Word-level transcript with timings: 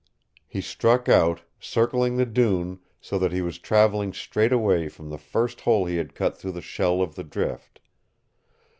He 0.47 0.61
struck 0.61 1.07
out, 1.07 1.41
circling 1.59 2.17
the 2.17 2.25
dune, 2.25 2.79
so 2.99 3.19
that 3.19 3.31
he 3.31 3.43
was 3.43 3.59
traveling 3.59 4.13
straight 4.13 4.51
away 4.51 4.89
from 4.89 5.11
the 5.11 5.19
first 5.19 5.61
hole 5.61 5.85
he 5.85 5.97
had 5.97 6.15
cut 6.15 6.35
through 6.35 6.53
the 6.53 6.59
shell 6.63 7.03
of 7.03 7.13
the 7.13 7.23
drift. 7.23 7.79